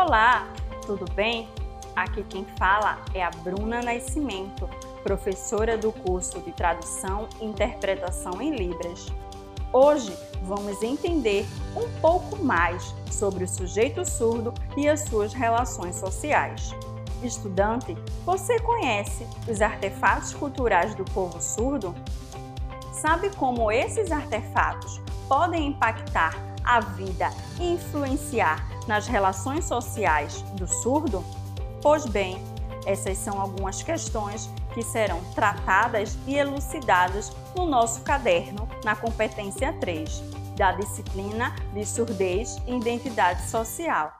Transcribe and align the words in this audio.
Olá, 0.00 0.46
tudo 0.86 1.04
bem? 1.12 1.48
Aqui 1.96 2.22
quem 2.22 2.44
fala 2.56 3.00
é 3.12 3.20
a 3.20 3.30
Bruna 3.30 3.82
Nascimento, 3.82 4.70
professora 5.02 5.76
do 5.76 5.90
curso 5.90 6.38
de 6.38 6.52
Tradução 6.52 7.28
e 7.40 7.44
Interpretação 7.44 8.40
em 8.40 8.54
Libras. 8.54 9.08
Hoje 9.72 10.16
vamos 10.44 10.84
entender 10.84 11.44
um 11.76 12.00
pouco 12.00 12.36
mais 12.36 12.94
sobre 13.10 13.42
o 13.42 13.48
sujeito 13.48 14.08
surdo 14.08 14.54
e 14.76 14.88
as 14.88 15.00
suas 15.00 15.32
relações 15.32 15.96
sociais. 15.96 16.72
Estudante, 17.20 17.96
você 18.24 18.60
conhece 18.60 19.26
os 19.50 19.60
artefatos 19.60 20.32
culturais 20.32 20.94
do 20.94 21.04
povo 21.06 21.42
surdo? 21.42 21.92
Sabe 22.92 23.34
como 23.34 23.70
esses 23.72 24.12
artefatos 24.12 25.00
podem 25.28 25.66
impactar 25.66 26.36
a 26.64 26.78
vida 26.78 27.30
e 27.58 27.72
influenciar 27.72 28.77
nas 28.88 29.06
relações 29.06 29.66
sociais 29.66 30.42
do 30.56 30.66
surdo? 30.66 31.22
Pois 31.82 32.06
bem, 32.06 32.42
essas 32.86 33.18
são 33.18 33.40
algumas 33.40 33.82
questões 33.82 34.50
que 34.72 34.82
serão 34.82 35.22
tratadas 35.34 36.16
e 36.26 36.36
elucidadas 36.36 37.30
no 37.54 37.66
nosso 37.66 38.02
caderno 38.02 38.68
na 38.82 38.96
competência 38.96 39.72
3 39.78 40.38
da 40.56 40.72
disciplina 40.72 41.54
de 41.72 41.84
surdez 41.86 42.56
e 42.66 42.76
identidade 42.76 43.48
social. 43.48 44.12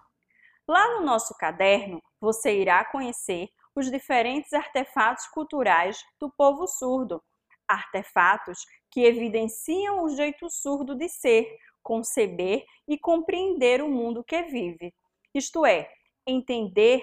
Lá 0.69 0.99
no 0.99 1.05
nosso 1.05 1.35
caderno, 1.37 2.01
você 2.21 2.61
irá 2.61 2.85
conhecer 2.85 3.49
os 3.75 3.91
diferentes 3.91 4.53
artefatos 4.53 5.27
culturais 5.29 5.99
do 6.21 6.31
povo 6.31 6.67
surdo, 6.67 7.21
artefatos 7.67 8.59
que 8.91 9.05
evidenciam 9.05 10.05
o 10.05 10.11
jeito 10.11 10.49
surdo 10.51 10.95
de 10.95 11.09
ser, 11.09 11.47
conceber 11.89 12.67
e 12.87 12.99
compreender 12.99 13.83
o 13.83 13.89
mundo 13.89 14.23
que 14.23 14.43
vive. 14.43 14.95
Isto 15.35 15.65
é, 15.65 15.91
entender 16.27 17.03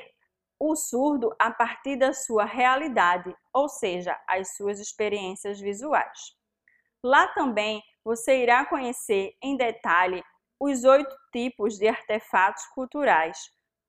o 0.59 0.75
surdo 0.75 1.35
a 1.39 1.49
partir 1.49 1.97
da 1.97 2.13
sua 2.13 2.45
realidade, 2.45 3.35
ou 3.51 3.67
seja, 3.67 4.15
as 4.27 4.55
suas 4.55 4.79
experiências 4.79 5.59
visuais. 5.59 6.35
Lá 7.03 7.27
também 7.29 7.81
você 8.03 8.43
irá 8.43 8.63
conhecer 8.63 9.35
em 9.41 9.57
detalhe 9.57 10.23
os 10.59 10.83
oito 10.83 11.15
tipos 11.31 11.79
de 11.79 11.87
artefatos 11.87 12.63
culturais 12.67 13.39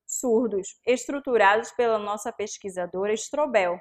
surdos, 0.06 0.80
estruturados 0.86 1.70
pela 1.72 1.98
nossa 1.98 2.32
pesquisadora 2.32 3.12
Strobel, 3.12 3.78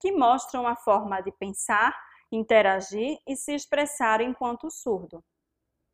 que 0.00 0.10
mostram 0.10 0.66
a 0.66 0.74
forma 0.74 1.20
de 1.20 1.30
pensar, 1.30 1.94
interagir 2.32 3.18
e 3.24 3.36
se 3.36 3.54
expressar 3.54 4.20
enquanto 4.20 4.68
surdo. 4.68 5.22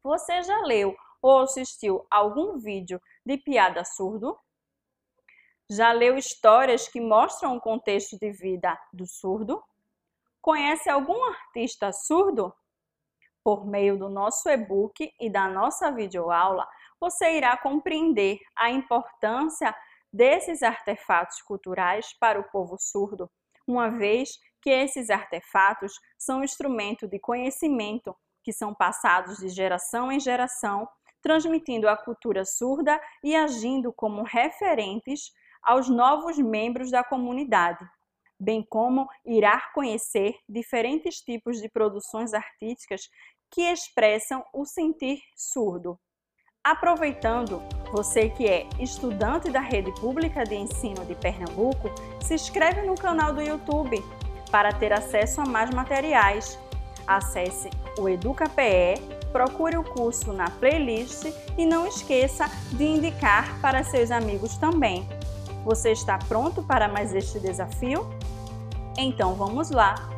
Você 0.03 0.42
já 0.42 0.58
leu 0.62 0.97
ou 1.20 1.42
assistiu 1.42 2.05
algum 2.11 2.58
vídeo 2.58 3.00
de 3.25 3.39
piada 3.39 3.84
surdo? 3.84 4.36
Já 5.70 5.92
leu 5.92 6.19
histórias 6.19 6.89
que 6.89 7.00
mostram 7.00 7.56
o 7.56 7.61
contexto 7.61 8.19
de 8.19 8.33
vida 8.33 8.77
do 8.92 9.06
surdo? 9.06 9.62
Conhece 10.41 10.91
algum 10.91 11.25
artista 11.25 11.92
surdo? 11.92 12.53
Por 13.44 13.64
meio 13.64 13.97
do 13.97 14.09
nosso 14.09 14.48
e-book 14.48 15.12
e 15.20 15.31
da 15.31 15.48
nossa 15.48 15.92
videoaula, 15.92 16.69
você 16.98 17.37
irá 17.37 17.56
compreender 17.56 18.41
a 18.56 18.70
importância 18.70 19.75
desses 20.12 20.64
artefatos 20.64 21.41
culturais 21.42 22.12
para 22.19 22.41
o 22.41 22.50
povo 22.50 22.77
surdo, 22.78 23.31
uma 23.66 23.89
vez 23.89 24.39
que 24.61 24.70
esses 24.70 25.11
artefatos 25.11 25.92
são 26.19 26.42
instrumento 26.42 27.06
de 27.09 27.19
conhecimento 27.19 28.16
que 28.43 28.53
são 28.53 28.75
passados 28.75 29.39
de 29.39 29.48
geração 29.48 30.11
em 30.11 30.21
geração, 30.21 30.89
transmitindo 31.23 31.89
a 31.89 31.97
cultura 31.97 32.45
surda 32.45 33.01
e 33.23 33.34
agindo 33.37 33.93
como 33.93 34.23
referentes 34.23 35.33
aos 35.62 35.89
novos 35.89 36.37
membros 36.39 36.91
da 36.91 37.05
comunidade, 37.05 37.84
bem 38.39 38.66
como 38.69 39.09
irá 39.25 39.71
conhecer 39.72 40.34
diferentes 40.49 41.21
tipos 41.21 41.61
de 41.61 41.69
produções 41.69 42.34
artísticas 42.34 43.03
que 43.50 43.62
expressam 43.62 44.45
o 44.53 44.65
sentir 44.65 45.21
surdo. 45.37 45.99
Aproveitando, 46.65 47.61
você 47.93 48.28
que 48.31 48.47
é 48.47 48.69
estudante 48.81 49.50
da 49.50 49.61
Rede 49.61 49.93
Pública 50.00 50.45
de 50.45 50.55
Ensino 50.55 51.05
de 51.05 51.15
Pernambuco, 51.15 51.89
se 52.21 52.34
inscreve 52.34 52.83
no 52.83 52.95
canal 52.95 53.33
do 53.33 53.43
YouTube 53.43 53.97
para 54.50 54.72
ter 54.72 54.93
acesso 54.93 55.41
a 55.41 55.45
mais 55.45 55.71
materiais 55.71 56.59
Acesse 57.07 57.71
o 57.99 58.09
EducaPE, 58.09 59.01
procure 59.33 59.77
o 59.77 59.85
curso 59.85 60.33
na 60.33 60.51
playlist 60.51 61.27
e 61.57 61.65
não 61.65 61.87
esqueça 61.87 62.51
de 62.73 62.85
indicar 62.85 63.61
para 63.61 63.83
seus 63.83 64.11
amigos 64.11 64.57
também. 64.57 65.09
Você 65.65 65.93
está 65.93 66.19
pronto 66.19 66.63
para 66.63 66.89
mais 66.89 67.15
este 67.15 67.39
desafio? 67.39 68.09
Então 68.99 69.35
vamos 69.35 69.71
lá! 69.71 70.12